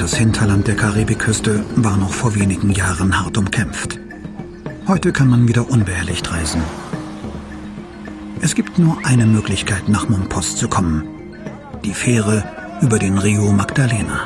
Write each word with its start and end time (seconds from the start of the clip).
Das 0.00 0.14
Hinterland 0.14 0.66
der 0.66 0.76
Karibikküste 0.76 1.62
war 1.76 1.98
noch 1.98 2.14
vor 2.14 2.34
wenigen 2.34 2.70
Jahren 2.70 3.20
hart 3.20 3.36
umkämpft. 3.36 4.00
Heute 4.88 5.12
kann 5.12 5.28
man 5.28 5.46
wieder 5.46 5.68
unbehelligt 5.68 6.32
reisen. 6.32 6.62
Es 8.40 8.54
gibt 8.54 8.78
nur 8.78 8.96
eine 9.04 9.26
Möglichkeit, 9.26 9.90
nach 9.90 10.08
Mompost 10.08 10.56
zu 10.56 10.68
kommen. 10.68 11.06
Die 11.84 11.92
Fähre 11.92 12.44
über 12.80 12.98
den 12.98 13.18
Rio 13.18 13.52
Magdalena. 13.52 14.22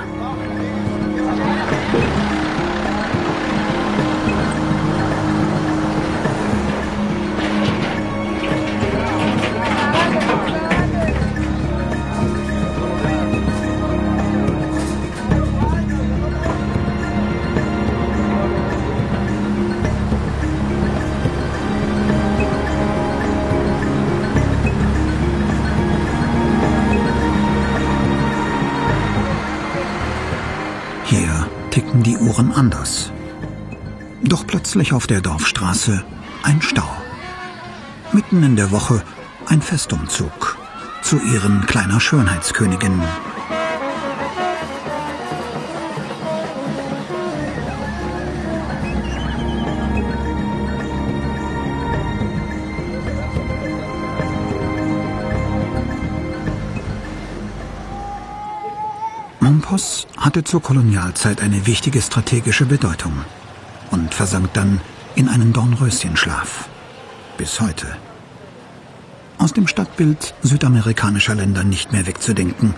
Die 32.04 32.18
Uhren 32.18 32.52
anders. 32.52 33.10
Doch 34.22 34.46
plötzlich 34.46 34.92
auf 34.92 35.06
der 35.06 35.20
Dorfstraße 35.20 36.04
ein 36.42 36.60
Stau. 36.62 36.88
Mitten 38.12 38.42
in 38.42 38.56
der 38.56 38.70
Woche 38.70 39.02
ein 39.46 39.62
Festumzug 39.62 40.56
zu 41.02 41.18
ihren 41.18 41.66
kleiner 41.66 42.00
Schönheitskönigin. 42.00 43.02
Mompos 59.64 60.06
hatte 60.18 60.44
zur 60.44 60.60
Kolonialzeit 60.60 61.40
eine 61.40 61.66
wichtige 61.66 62.02
strategische 62.02 62.66
Bedeutung 62.66 63.24
und 63.90 64.12
versank 64.12 64.52
dann 64.52 64.80
in 65.14 65.26
einen 65.26 65.54
Dornröschenschlaf. 65.54 66.68
Bis 67.38 67.62
heute. 67.62 67.86
Aus 69.38 69.54
dem 69.54 69.66
Stadtbild 69.66 70.34
südamerikanischer 70.42 71.34
Länder 71.34 71.64
nicht 71.64 71.92
mehr 71.92 72.06
wegzudenken. 72.06 72.74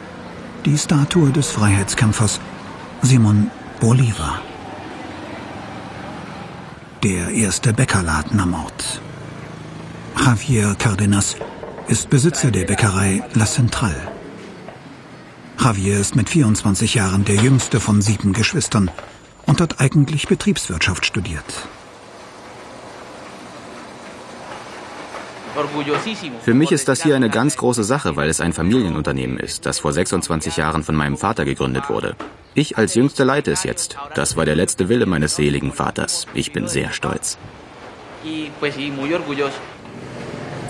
Die 0.64 0.78
Statue 0.78 1.32
des 1.32 1.50
Freiheitskämpfers 1.50 2.40
Simon 3.02 3.50
Bolivar. 3.80 4.40
Der 7.02 7.30
erste 7.30 7.72
Bäckerladen 7.72 8.38
am 8.38 8.54
Ort. 8.54 9.00
Javier 10.24 10.76
Cardenas 10.78 11.34
ist 11.88 12.10
Besitzer 12.10 12.52
der 12.52 12.64
Bäckerei 12.64 13.24
La 13.34 13.44
Central. 13.44 14.15
Javier 15.66 15.98
ist 15.98 16.14
mit 16.14 16.28
24 16.28 16.94
Jahren 16.94 17.24
der 17.24 17.34
jüngste 17.34 17.80
von 17.80 18.00
sieben 18.00 18.32
Geschwistern 18.32 18.88
und 19.46 19.60
hat 19.60 19.80
eigentlich 19.80 20.28
Betriebswirtschaft 20.28 21.04
studiert. 21.04 21.66
Für 26.44 26.54
mich 26.54 26.70
ist 26.70 26.86
das 26.86 27.02
hier 27.02 27.16
eine 27.16 27.30
ganz 27.30 27.56
große 27.56 27.82
Sache, 27.82 28.14
weil 28.14 28.28
es 28.28 28.40
ein 28.40 28.52
Familienunternehmen 28.52 29.40
ist, 29.40 29.66
das 29.66 29.80
vor 29.80 29.92
26 29.92 30.56
Jahren 30.56 30.84
von 30.84 30.94
meinem 30.94 31.16
Vater 31.16 31.44
gegründet 31.44 31.90
wurde. 31.90 32.14
Ich 32.54 32.78
als 32.78 32.94
Jüngste 32.94 33.24
leite 33.24 33.50
es 33.50 33.64
jetzt. 33.64 33.96
Das 34.14 34.36
war 34.36 34.44
der 34.44 34.54
letzte 34.54 34.88
Wille 34.88 35.06
meines 35.06 35.34
seligen 35.34 35.72
Vaters. 35.72 36.28
Ich 36.32 36.52
bin 36.52 36.68
sehr 36.68 36.92
stolz. 36.92 37.38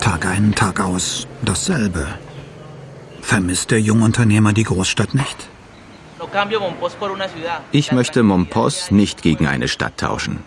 Tag 0.01 0.25
ein, 0.25 0.55
Tag 0.55 0.79
aus, 0.79 1.27
dasselbe. 1.43 2.07
Vermisst 3.27 3.71
der 3.71 3.81
Jungunternehmer 3.81 4.53
die 4.53 4.63
Großstadt 4.63 5.13
nicht? 5.13 5.49
Ich 7.73 7.91
möchte 7.91 8.23
Mompos 8.23 8.89
nicht 8.89 9.21
gegen 9.21 9.47
eine 9.47 9.67
Stadt 9.67 9.97
tauschen. 9.97 10.39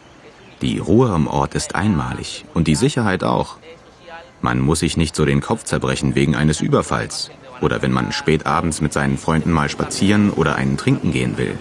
Die 0.63 0.79
Ruhe 0.79 1.11
am 1.11 1.27
Ort 1.27 1.55
ist 1.55 1.75
einmalig 1.75 2.47
und 2.55 2.69
die 2.69 2.75
Sicherheit 2.75 3.23
auch. 3.23 3.59
Man 4.41 4.61
muss 4.61 4.79
sich 4.79 4.97
nicht 4.97 5.15
so 5.15 5.27
den 5.27 5.43
Kopf 5.43 5.65
zerbrechen 5.65 6.15
wegen 6.15 6.35
eines 6.35 6.63
Überfalls 6.63 7.31
oder 7.61 7.83
wenn 7.83 7.93
man 7.93 8.13
spät 8.13 8.47
abends 8.47 8.81
mit 8.81 8.95
seinen 8.95 9.19
Freunden 9.19 9.53
mal 9.53 9.69
spazieren 9.69 10.31
oder 10.31 10.57
einen 10.57 10.79
trinken 10.79 11.13
gehen 11.13 11.37
will. 11.37 11.59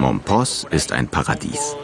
Mompos 0.00 0.66
ist 0.68 0.90
ein 0.90 1.06
Paradies. 1.06 1.76